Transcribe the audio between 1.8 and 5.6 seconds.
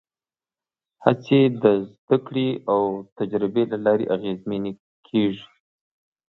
زدهکړې او تجربې له لارې اغېزمنې کېږي.